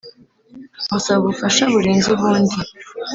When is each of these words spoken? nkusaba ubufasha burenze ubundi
nkusaba 0.85 1.19
ubufasha 1.23 1.63
burenze 1.73 2.07
ubundi 2.15 2.57